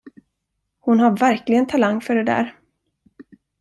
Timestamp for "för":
2.01-2.15